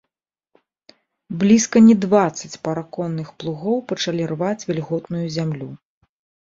[1.43, 5.69] Блізка не дваццаць параконных плугоў пачалі рваць вільготную зямлю.